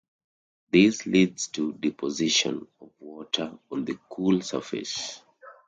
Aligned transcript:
This 0.71 1.05
leads 1.05 1.49
to 1.49 1.73
deposition 1.73 2.65
of 2.79 2.89
water 2.99 3.59
on 3.71 3.85
the 3.85 3.99
cool 4.09 4.41
surface. 4.41 5.21